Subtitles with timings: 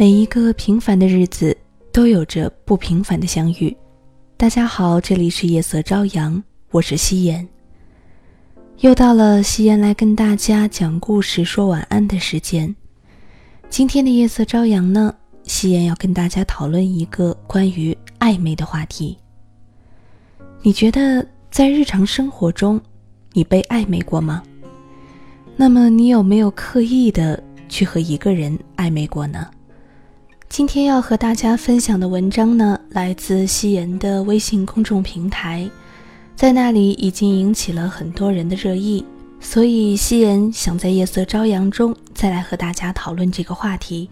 [0.00, 1.56] 每一个平凡的日子
[1.90, 3.76] 都有着不平凡的相遇。
[4.36, 6.40] 大家好，这里是夜色朝阳，
[6.70, 7.44] 我是夕颜。
[8.78, 12.72] 又到了夕颜来跟大家讲故事、说晚安的时间。
[13.68, 19.18] 今天的夜色朝阳呢，夕颜要跟大家讨论一个关于暧昧的话题。
[20.62, 22.80] 你觉得在日常生活中，
[23.32, 24.44] 你被暧昧过吗？
[25.56, 29.50] 那么你有没有刻意的去和一个人暧昧过呢？
[30.48, 35.68] 今天要和大家分享的文章呢，来自夕颜的微信公众平台，
[36.34, 39.04] 在那里已经引起了很多人的热议，
[39.40, 44.08] 所以夕颜想在夜色朝阳中再来和大家讨论这个话题。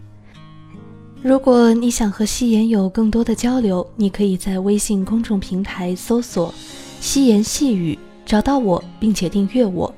[1.23, 6.55] 如果你想和夕颜有更多的交流，你可以在微信公众平台搜索
[7.01, 9.93] “夕颜细语”，找到我并且订阅我。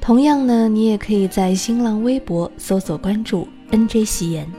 [0.00, 4.50] 同样呢，你也可以在新浪微博搜索关注 “nj 夕颜”。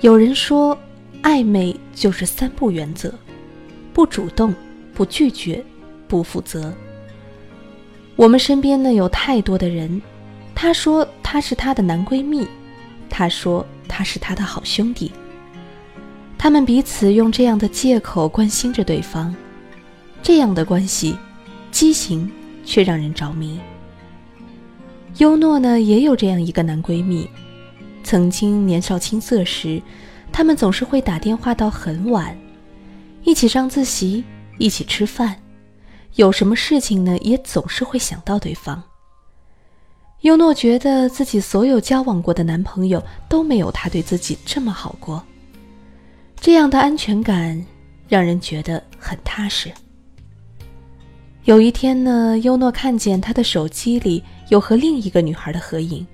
[0.00, 0.76] 有人说，
[1.22, 3.12] 暧昧就是三不原则：
[3.92, 4.54] 不主动、
[4.92, 5.64] 不拒绝、
[6.06, 6.72] 不负责。
[8.16, 10.00] 我们身边呢有太多的人，
[10.54, 12.46] 他说他是她的男闺蜜，
[13.08, 15.10] 他说他是她的好兄弟。
[16.36, 19.34] 他们彼此用这样的借口关心着对方。
[20.22, 21.16] 这样的关系，
[21.70, 22.30] 畸形
[22.64, 23.58] 却让人着迷。
[25.18, 27.28] 优诺呢，也有这样一个男闺蜜。
[28.04, 29.82] 曾经年少青涩时，
[30.30, 32.36] 他们总是会打电话到很晚，
[33.24, 34.22] 一起上自习，
[34.58, 35.34] 一起吃饭，
[36.16, 38.80] 有什么事情呢，也总是会想到对方。
[40.20, 45.22] 优诺觉得自己所有交往过的男朋友都没有他对自己这么好过，
[46.38, 47.64] 这样的安全感
[48.08, 49.72] 让人觉得很踏实。
[51.44, 56.06] 有一天呢，优诺看见他的手机里有和另一个女孩的合影，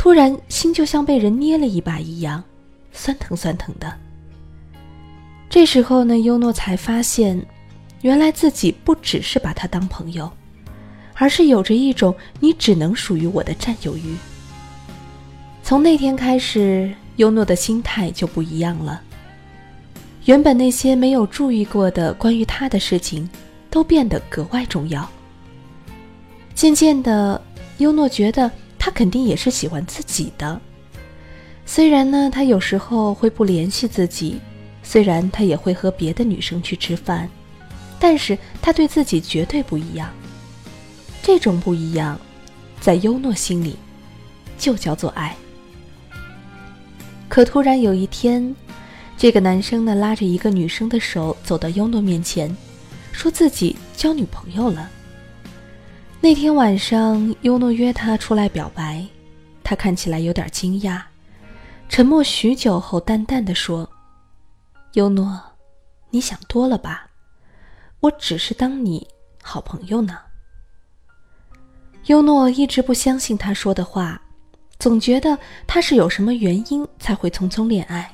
[0.00, 2.42] 突然心就像被人捏了一把一样，
[2.90, 3.92] 酸疼酸疼的。
[5.50, 7.38] 这时候呢，优诺才发现，
[8.00, 10.32] 原来自己不只是把他当朋友，
[11.16, 14.16] 而是有着一种你只能属于我的占有欲。
[15.62, 19.02] 从那天开始，优诺的心态就不一样了。
[20.24, 23.28] 原本那些没有注意过的关于他的事情。
[23.70, 25.08] 都变得格外重要。
[26.56, 27.40] 渐渐的，
[27.78, 28.50] 优诺觉得
[29.00, 30.60] 肯定也是喜欢自己的。
[31.64, 34.38] 虽然呢，他有时候会不联系自己，
[34.82, 37.26] 虽然他也会和别的女生去吃饭，
[37.98, 40.10] 但是他对自己绝对不一样。
[41.22, 42.20] 这种不一样，
[42.78, 43.78] 在优诺心里，
[44.58, 45.34] 就叫做爱。
[47.26, 48.54] 可突然有一天，
[49.16, 52.54] 这个男生呢，拉着一个女生的手走到优诺面前。
[53.12, 54.90] 说自己交女朋友了。
[56.22, 59.02] 那天晚上，优诺约他出来表白，
[59.64, 61.00] 他看起来有点惊讶，
[61.88, 63.88] 沉默许久后，淡淡的说
[64.92, 65.40] ：“优诺，
[66.10, 67.08] 你想多了吧？
[68.00, 69.08] 我只是当你
[69.42, 70.18] 好朋友呢。”
[72.04, 74.20] 优诺一直不相信他说的话，
[74.78, 78.12] 总觉得他是有什么原因才会匆匆恋爱。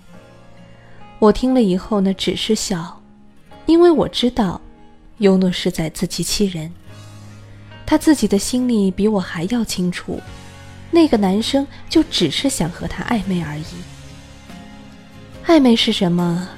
[1.19, 3.03] 我听了以后呢，只是笑，
[3.67, 4.61] 因为我知道。
[5.19, 6.71] 优诺是在自欺欺人，
[7.87, 10.21] 他自己的心里比我还要清楚，
[10.91, 13.65] 那个男生就只是想和他暧昧而已。
[15.47, 16.49] 暧昧是什么？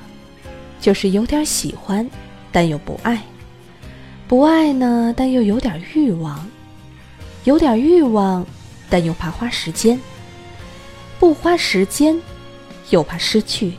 [0.81, 2.09] 就是有点喜欢，
[2.50, 3.19] 但又不爱；
[4.27, 6.38] 不爱呢，但又有点欲望；
[7.44, 8.47] 有点欲望，
[8.88, 9.99] 但又怕花时间；
[11.19, 12.19] 不花时间，
[12.91, 13.72] 又怕失去；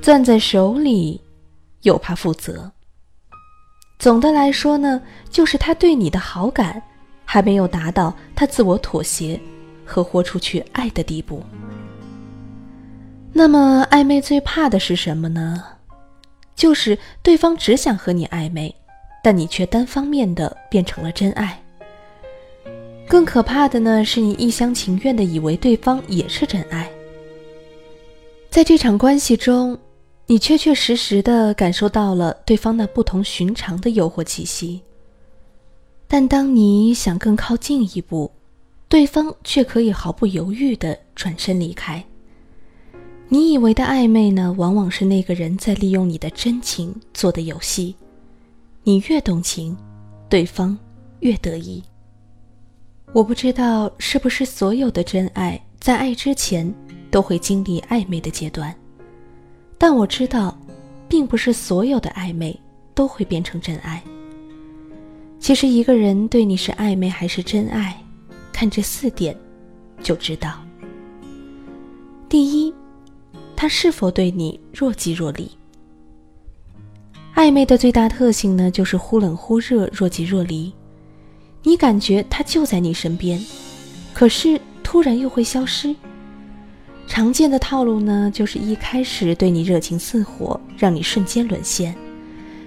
[0.00, 1.20] 攥在手里，
[1.82, 2.72] 又怕负责。
[4.00, 6.82] 总的来说呢，就是他对你的好感
[7.26, 9.38] 还没有达到他自我妥协
[9.84, 11.42] 和豁出去爱的地步。
[13.30, 15.62] 那么暧昧最怕的是什么呢？
[16.56, 18.74] 就是对方只想和你暧昧，
[19.22, 21.62] 但你却单方面的变成了真爱。
[23.06, 26.90] 更可怕的呢，是你一厢情愿的以为对方也是真爱，
[28.48, 29.78] 在这场关系中。
[30.30, 34.80] 你确确实实的感受到了对方那不同寻常的诱惑气息，
[36.06, 38.30] 但当你想更靠近一步，
[38.88, 42.04] 对方却可以毫不犹豫的转身离开。
[43.28, 47.96] 你以为的暧昧呢，往往是那个人在利用你的真情做的游戏。
[48.84, 49.76] 你越动情，
[50.28, 50.78] 对方
[51.18, 51.82] 越得意。
[53.12, 56.72] 我不知道是不是所有的真爱在爱之前
[57.10, 58.72] 都会经历暧昧的阶段。
[59.82, 60.54] 但我知道，
[61.08, 62.54] 并不是所有的暧昧
[62.94, 64.02] 都会变成真爱。
[65.38, 67.98] 其实，一个人对你是暧昧还是真爱，
[68.52, 69.34] 看这四点，
[70.02, 70.60] 就知道。
[72.28, 72.74] 第一，
[73.56, 75.50] 他是否对你若即若离？
[77.34, 80.70] 暧昧的最大特性呢，就是忽冷忽热，若即若离。
[81.62, 83.42] 你感觉他就在你身边，
[84.12, 85.96] 可是突然又会消失。
[87.10, 91.92] 常见的套路呢，就是一开始对你热情似火，让你瞬间沦陷，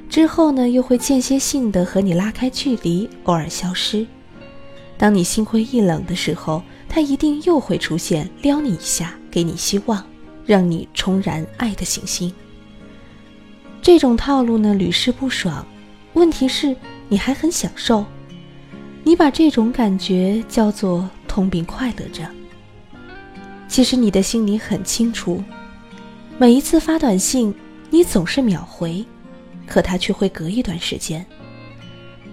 [0.10, 4.06] 之后呢，又会间歇性的和你拉开距离，偶尔消失。
[4.98, 10.06] 当你心灰意冷的时候，他一定又会出现，撩你一下，给你希望，
[10.46, 12.32] 让你重燃爱的行星。
[13.82, 15.66] 这种套路呢，屡试不爽。
[16.16, 16.76] 问题是，
[17.08, 18.04] 你还很享受。
[19.06, 22.30] 你把这种感觉叫做痛并快乐着。
[23.74, 25.44] 其实你的心里很清楚，
[26.38, 27.52] 每一次发短信，
[27.90, 29.04] 你总是秒回，
[29.66, 31.26] 可他却会隔一段时间。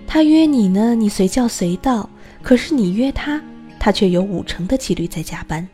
[0.06, 2.06] 他约你呢，你随叫随到，
[2.42, 3.42] 可是你约他，
[3.78, 5.66] 他却有五成的几率在加班。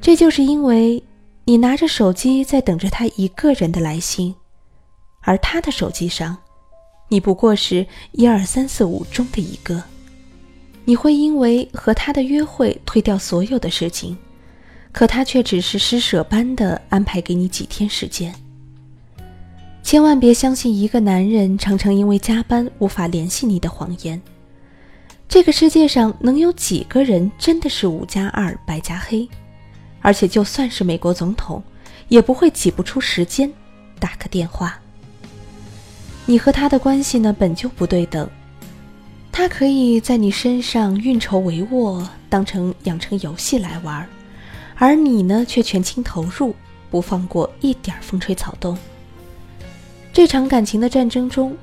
[0.00, 1.02] 这就是因为
[1.44, 4.34] 你拿着手机在等着他一个人的来信。
[5.20, 6.34] 而他的手机上，
[7.08, 9.82] 你不过是一二三四五中的一个。
[10.86, 14.16] 你会因为和他的约会推掉所有的事情，
[14.98, 18.34] 可他却只是施舍般的安排给你几天时间。
[19.80, 24.20] 千万别相信一个男人常常因为加班无法联系你的谎言。
[25.28, 29.28] 这个世界上能有几个人真的是五加二白加黑？
[30.00, 31.62] 而且就算是美国总统，
[32.08, 33.48] 也不会挤不出时间
[34.00, 34.80] 打个电话。
[36.26, 38.28] 你和他的关系呢，本就不对等。
[39.30, 44.04] 他可以在你身上运筹帷幄，当成养成游戏来玩，
[44.80, 46.54] 而你呢，却全情投入，
[46.88, 48.78] 不放过一点风吹草动。
[50.12, 51.56] 这场感情的战争中，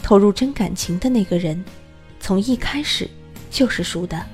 [0.00, 1.62] 投入真感情的那个人，
[2.20, 3.10] 从一开始
[3.50, 4.24] 就是输的。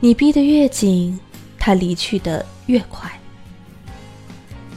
[0.00, 1.18] 你逼得越紧，
[1.58, 3.10] 他离去的越快。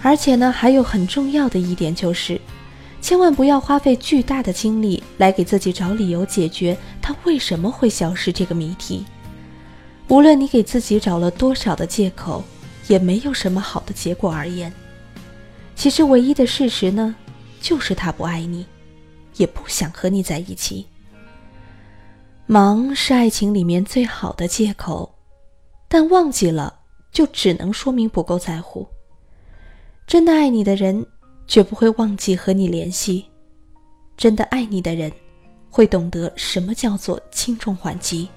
[0.03, 2.39] 而且呢，还有很重要的一点就是。
[3.01, 9.05] 千万不要花费巨大的精力来给自己找理由解决他为什么会消失这个谜题。
[10.07, 12.43] 无论你给自己找了多少的借口，
[12.87, 14.71] 也没有什么好的结果而言。
[15.75, 17.15] 其实唯一的事实呢，
[17.59, 18.65] 就是他不爱你，
[19.35, 20.85] 也不想和你在一起。
[22.45, 25.13] 忙是爱情里面最好的借口，
[25.87, 26.79] 但忘记了
[27.11, 28.87] 就只能说明不够在乎。
[30.05, 31.05] 真的爱你的人。
[31.47, 33.23] 绝不会忘记和你联系。
[34.17, 35.11] 真的爱你的人，
[35.69, 38.27] 会懂得什么叫做轻重缓急。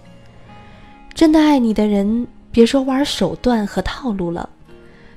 [1.18, 4.48] 真的爱你的人，别说玩手段和套路了，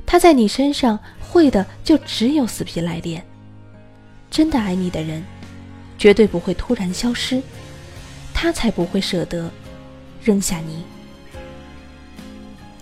[0.03, 3.23] 他在你身上会的就只有死皮赖脸。
[4.31, 5.23] 真的爱你的人，
[5.99, 7.39] 绝对不会突然消失，
[8.33, 9.47] 他才不会舍得
[10.23, 10.83] 扔下你。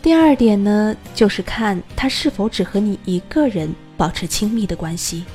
[0.02, 3.70] 第二点呢，就是看他是否只和你一个人。
[3.98, 5.26] 保持亲密的关系。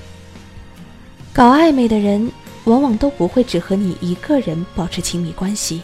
[1.34, 2.32] 搞暧昧的人
[2.64, 5.82] 往往都不会只和你一个人保持亲密关系。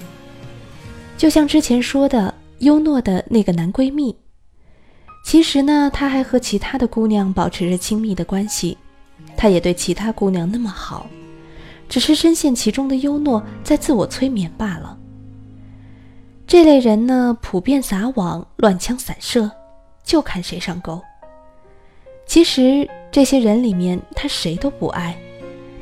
[1.20, 4.17] 就像之前说的，优诺的那个男闺蜜，
[5.22, 8.79] 其实呢，他还和其他的姑娘保持着亲密的关系，
[9.36, 11.06] 他也对其他姑娘那么好，
[11.91, 14.98] 只是深陷其中的优诺在自我催眠罢了。
[16.46, 19.50] 这类人呢，普遍撒网，乱枪散射，
[20.03, 20.98] 就看谁上钩。
[22.24, 25.15] 其实这些人里面，他谁都不爱，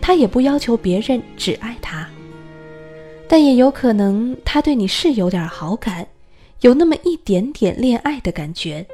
[0.01, 2.09] 他也不要求别人只爱他。
[3.29, 6.07] 但也有可能他对你是有点好感，
[6.63, 8.87] 有那么一点点恋爱的感觉，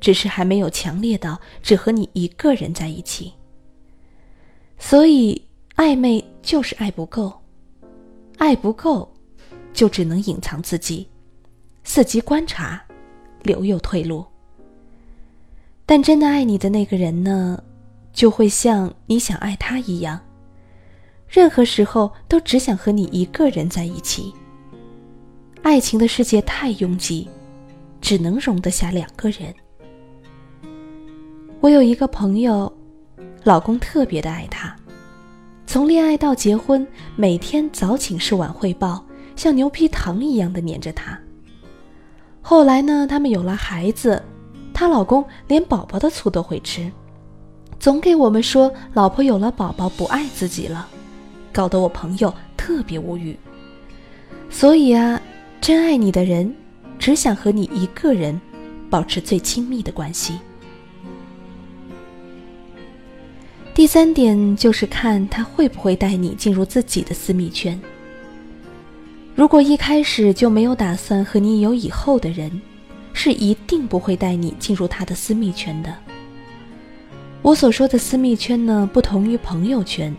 [0.00, 3.32] 只是还没有强烈到只和你一个人在一起。
[4.78, 5.40] 所以
[5.76, 7.32] 暧昧就是爱不够，
[8.38, 9.12] 爱不够，
[9.74, 11.06] 就只能隐藏自己，
[11.84, 12.82] 伺机观察，
[13.42, 14.24] 留有退路。
[15.84, 17.62] 但真的爱你的那个人呢，
[18.12, 20.18] 就会像你想爱他一样，
[21.28, 24.32] 任何时候都只想和你一个人在一起。
[25.62, 27.28] 爱情的世界太拥挤，
[28.00, 29.54] 只能容得下两个人。
[31.60, 32.72] 我有一个朋友，
[33.42, 34.74] 老公特别的爱她，
[35.66, 39.04] 从恋爱到结婚，每天早请示晚汇报，
[39.34, 41.18] 像牛皮糖一样的黏着她。
[42.40, 44.22] 后来呢，他们有了孩子。
[44.72, 46.92] 她老公连宝宝的醋都会吃，
[47.80, 50.86] 总给我们说老婆有了宝宝不爱自己了，
[51.56, 53.34] 搞得我朋友特别无语。
[54.50, 55.18] 所以啊，
[55.58, 56.54] 真爱你的人，
[56.98, 58.38] 只想和你一个人
[58.90, 60.38] 保持最亲密的关系。
[63.72, 67.80] 第三点就是看他会不会带你进入自己的私密圈。
[69.34, 72.60] 如果一开始就没有打算和你有以后的人，
[73.14, 75.94] 是一定不会带你进入他的私密圈的。
[77.40, 80.14] 我所说的私密圈呢，不同于朋友圈。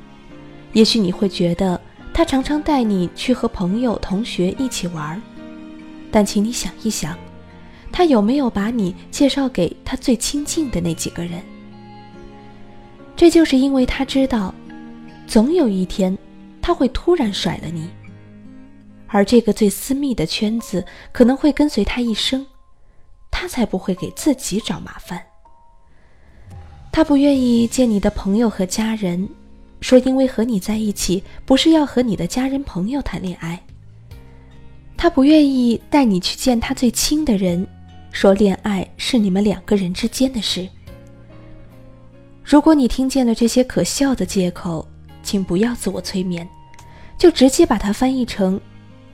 [0.77, 1.81] 也许你会觉得
[2.13, 5.19] 他常常带你去和朋友、同学一起玩，
[6.11, 7.17] 但请你想一想，
[7.91, 11.41] 他有没有把你介绍给他最亲近的那几个人？
[13.15, 14.53] 这就是因为他知道，
[15.25, 16.15] 总有一天
[16.61, 17.89] 他会突然甩了你。
[19.07, 22.45] 而这个最私密的圈子可能会跟随他一生，
[23.31, 25.19] 他才不会给自己找麻烦。
[26.91, 29.27] 他不愿意见你的朋友和家人，
[29.79, 33.61] 说因为和你在一起不是要和你的家人朋友谈恋爱。
[34.95, 37.65] 他不愿意带你去见他最亲的人，
[38.11, 40.67] 说恋爱是你们两个人之间的事。
[42.43, 44.87] 如果你听见了这些可笑的借口，
[45.21, 46.47] 请不要自我催眠，
[47.17, 48.59] 就直接把它翻译成。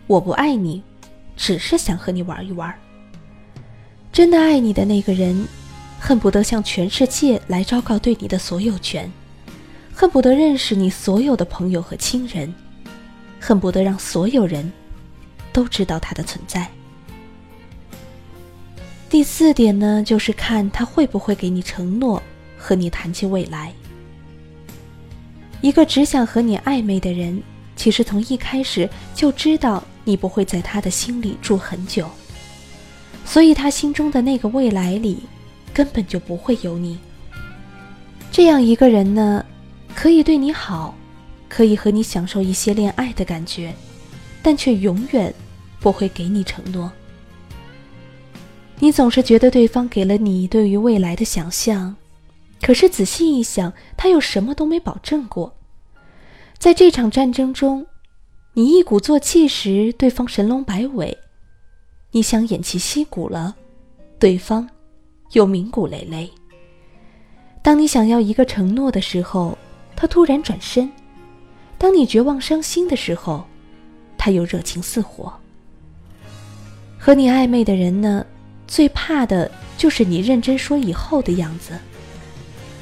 [0.08, 0.82] 我不爱你，
[1.36, 2.74] 只是想和你玩一玩。
[4.12, 5.48] 真的爱你的那个人，
[6.00, 9.12] 恨不得向全世界来昭告对你的所有权，
[9.94, 12.54] 恨不得认识你所有的朋友和亲人，
[13.40, 14.72] 恨不得让所有人
[15.52, 16.68] 都知道他的存在。
[19.10, 22.22] 第四点呢，就是看他会不会给你承诺，
[22.58, 23.72] 和你谈起未来。
[25.62, 27.42] 一个只想和你暧昧的人，
[27.76, 29.84] 其实从一开始就知道。
[30.06, 32.10] 你不会在他的心里住很久，
[33.24, 35.24] 所以他心中的那个未来里，
[35.74, 37.00] 根本就不会有你。
[38.30, 39.46] 这样一个人呢，
[39.96, 40.96] 可以对你好，
[41.48, 43.74] 可以和你享受一些恋爱的感觉，
[44.42, 45.34] 但却永远
[45.80, 46.92] 不会给你承诺。
[48.80, 51.96] 你总是觉得对方给了你对于未来的想象，
[52.62, 55.56] 可是仔细一想，他又什么都没保证过。
[56.58, 57.86] 在这场战争中。
[58.56, 61.12] 你一鼓作气时，对方神龙摆尾；
[62.12, 63.56] 你想偃旗息鼓了，
[64.20, 64.70] 对方
[65.32, 66.30] 又鸣鼓擂擂。
[67.64, 69.58] 当你想要一个承诺的时候，
[69.96, 70.88] 他突然转身；
[71.78, 73.46] 当你绝望伤心的时候，
[74.18, 75.34] 他又热情似火。
[76.98, 78.26] 和你暧昧的人呢，
[78.68, 81.78] 最怕的就是你认真说以后的样子，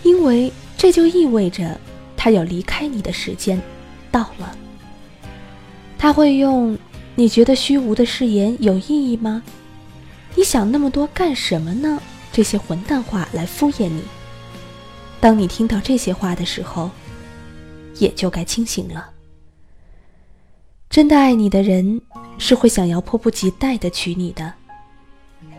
[0.03, 1.79] 因为这就意味着
[2.15, 3.61] 他要离开你的时间
[4.11, 4.55] 到了。
[5.97, 6.77] 他会用
[7.15, 9.43] “你觉得虚无的誓言有意义吗？
[10.35, 11.99] 你想那么多干什么呢？”
[12.31, 14.01] 这些混蛋话来敷衍你。
[15.19, 16.89] 当你听到这些话的时候，
[17.97, 19.09] 也就该清醒了。
[20.89, 22.01] 真的爱你的人
[22.37, 24.53] 是会想要迫不及待的娶你的，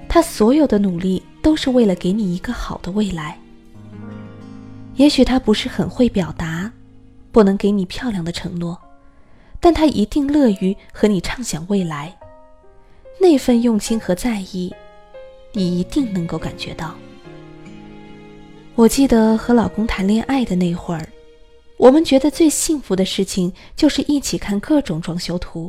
[0.08, 3.38] 他所有的努力都是为了给你一个好的未来。
[4.96, 6.70] 也许他不是很会表达，
[7.30, 8.78] 不能给你漂亮的承诺。
[9.58, 12.14] 但他一定乐于和你畅想未来，
[13.20, 14.74] 那份用心和在意，
[15.52, 16.94] 你一定能够感觉到。
[18.74, 21.08] 我记得和老公谈恋爱的那会儿，
[21.82, 25.68] 我们觉得最幸福的事情就是一起看各种装修图，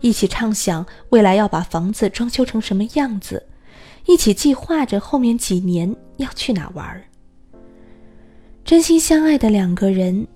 [0.00, 3.46] 一起畅想未来要把房子装修成什么样子，
[4.06, 7.04] 一起计划着后面几年要去哪玩儿。
[8.64, 10.26] 真心相爱的两个人，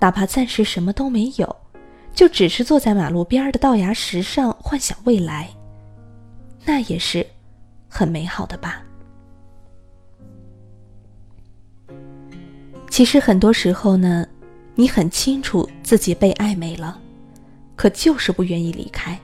[0.00, 1.56] 哪怕暂时什么都没有。
[2.12, 5.48] 就只是坐在马路边的道牙石上幻想未来，
[6.64, 7.24] 那也是
[7.88, 8.82] 很美好的吧。
[12.94, 14.24] 其实很多时候呢，
[14.76, 16.96] 你很清楚自己被暧昧了，
[17.74, 19.18] 可就是不愿意离开，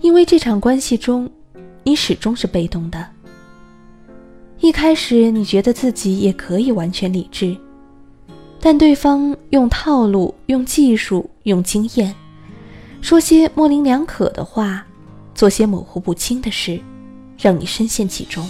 [0.00, 1.28] 因为这场关系中，
[1.82, 3.04] 你始终是被动的。
[4.60, 7.56] 一开始你觉得自己也可以完全理智。
[8.60, 12.14] 但对方用套路、用技术、用经验，
[13.00, 14.86] 说些模棱两可的话，
[15.34, 16.80] 做些模糊不清的事，
[17.36, 18.48] 让你深陷其中。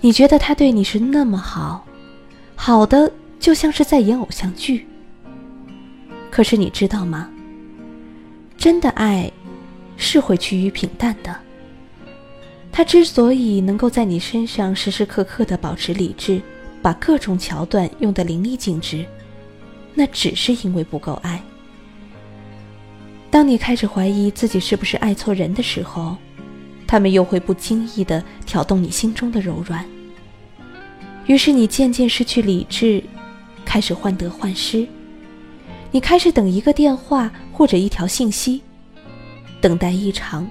[0.00, 1.84] 你觉得他对你是那么好，
[2.62, 4.86] 好的就像是在演偶像剧。
[6.30, 7.30] 可是你知道吗？
[8.58, 9.32] 真的爱，
[9.96, 11.34] 是会趋于平淡的。
[12.70, 16.42] 他之所以能够在你身上时时刻刻的保持理智。
[16.82, 19.04] 把各种桥段用得淋漓尽致，
[19.94, 21.42] 那只是因为不够爱。
[23.30, 26.16] 当你开始怀疑自己是不是爱错人的时候，
[26.86, 29.84] 他们又会不经意地挑动你心中的柔软。
[31.26, 33.02] 于是你渐渐失去理智，
[33.64, 34.86] 开始患得患失。
[35.90, 38.62] 你开始等一个电话或者一条信息，
[39.60, 40.48] 等待一场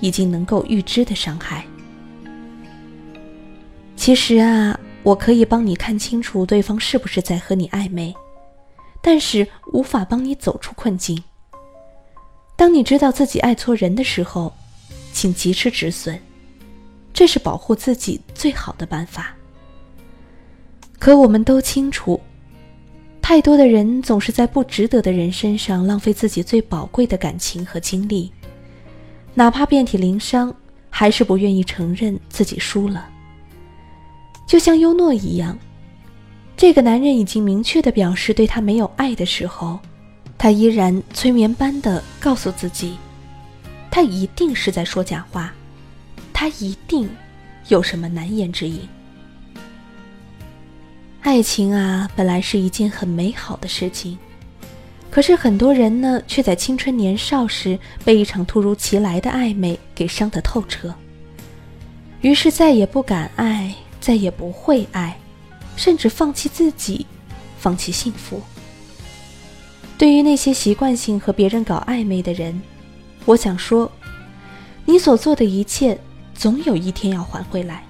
[0.00, 1.64] 已经能够预知的伤害。
[3.96, 4.78] 其实啊。
[5.02, 8.12] 我可以帮你看清楚对方是不是在和你暧昧，
[9.00, 11.22] 但是无法帮你走出困境。
[12.56, 14.52] 当你知道自己爱错人的时候，
[15.12, 16.20] 请及时止损，
[17.14, 19.35] 这是保护自己最好的办法。
[20.98, 22.20] 可我们都清楚，
[23.20, 28.32] 太多的人总是在不值得的人身上浪费自己最宝贵的感情和精力，
[29.34, 30.54] 哪怕遍体鳞伤，
[30.88, 33.08] 还是不愿意承认自己输了。
[34.46, 35.58] 就像优诺一样，
[36.56, 39.78] 这个男人已经明确的表示对他没有爱的时候，
[40.38, 42.96] 他依然催眠般的告诉自己，
[43.90, 45.52] 他一定是在说假话，
[46.32, 47.08] 他一定
[47.68, 48.80] 有什么难言之隐。
[51.26, 54.16] 爱情啊，本来是一件很美好的事情，
[55.10, 60.94] 可是很多人呢，却在青春年少时被一场突如其来的暧昧给伤得透彻，
[62.20, 63.74] 于是再也不敢爱。
[63.98, 65.18] 再也不会爱，
[65.76, 67.04] 甚至放弃自己，
[67.58, 68.40] 放弃幸福。
[69.98, 72.62] 对于那些习惯性和别人搞暧昧的人，
[73.24, 73.90] 我想说，
[74.84, 75.98] 你所做的一切，
[76.36, 77.82] 总有一天要还回来。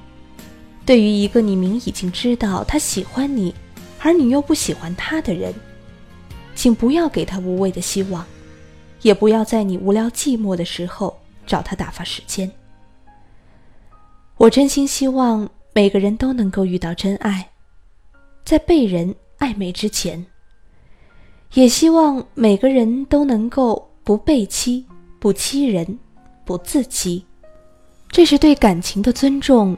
[0.86, 3.54] 对于一个你明已经知道他喜欢你，
[3.98, 5.52] 而你又不喜欢他的人，
[6.54, 8.24] 请不要给他无谓的希望，
[9.02, 12.50] 也不要在你无聊寂寞的时候找他打发时间。
[14.38, 15.46] 我真心希望。
[15.76, 17.50] 每个人都能够遇到真爱，
[18.46, 20.24] 在被人暧昧之前，
[21.52, 24.86] 也希望每个人都能够不被欺、
[25.18, 25.98] 不欺人、
[26.46, 27.22] 不自欺。
[28.08, 29.76] 这是对感情的尊重，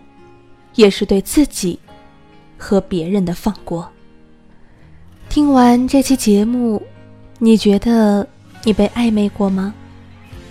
[0.79, 1.77] 也是对自己
[2.57, 3.91] 和别人的放过。
[5.29, 6.81] 听完这期节目，
[7.41, 8.25] 你觉得
[8.63, 9.75] 你被暧昧过吗？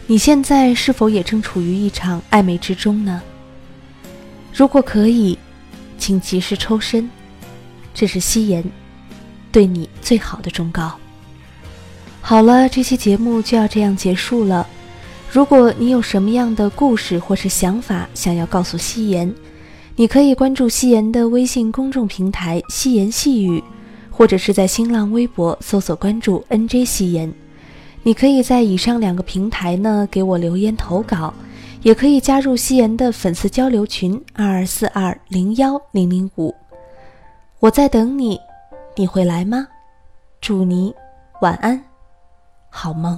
[0.06, 3.22] 你现在是否也正处于一场暧昧之中呢？
[4.54, 5.40] 如果可以，
[5.98, 7.10] 请及时抽身，
[7.94, 8.62] 这是夕颜
[9.50, 11.00] 对你最好的忠告。
[12.20, 14.68] 好了，这期节目就要这样结束了。
[15.32, 19.34] 如果你有什么样的故事或是想法想要告诉夕颜，
[20.00, 23.64] 你可以关注夕颜的微信公众平台“夕颜细语”，
[24.12, 27.34] 或者是在新浪微博搜索关注 “nj 夕颜”。
[28.04, 31.34] 你可以在以上两个平台呢给我留言投稿。
[31.84, 36.54] 也可以加入夕颜的粉丝交流群二二四二零幺零零五，
[37.60, 38.38] 我在等你，
[38.96, 39.68] 你会来吗？
[40.42, 40.94] 祝你
[41.40, 41.82] 晚安，
[42.70, 43.18] 好梦。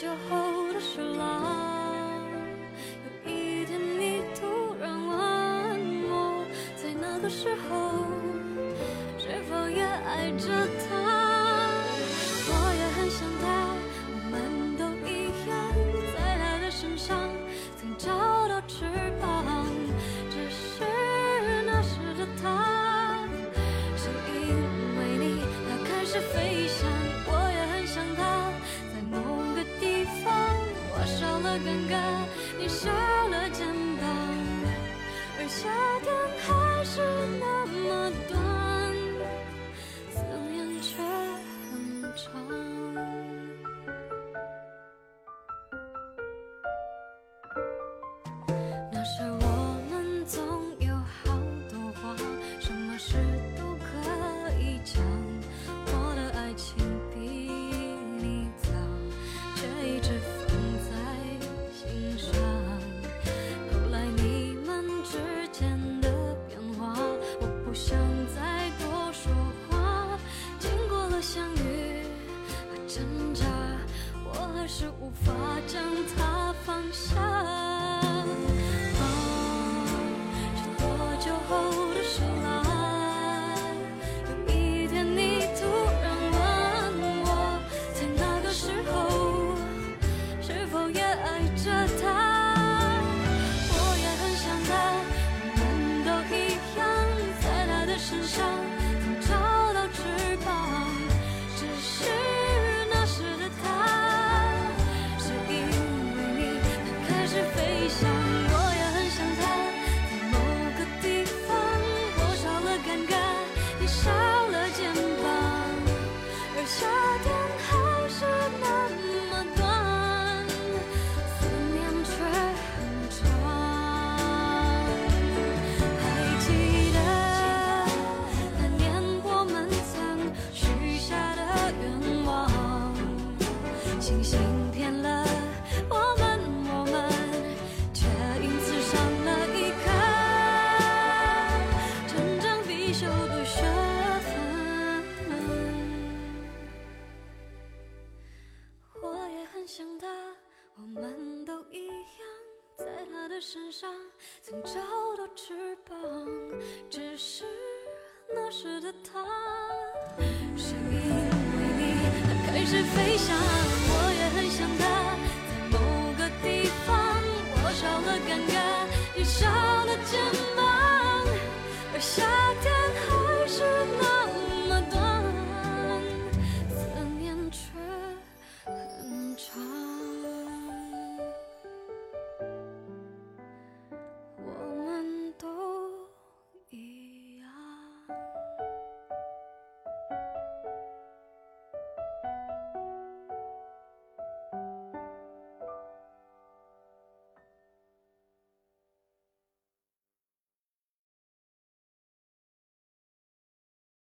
[0.00, 2.22] 酒后的事了。
[3.26, 4.46] 有一天你突
[4.80, 5.18] 然问
[6.08, 6.44] 我，
[6.76, 8.06] 在那个时候
[9.18, 10.46] 是否也爱着？